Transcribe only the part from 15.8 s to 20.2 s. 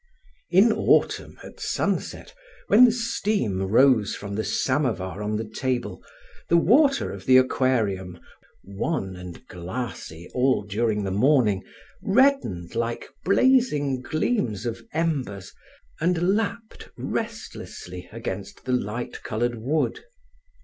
and lapped restlessly against the light colored wood.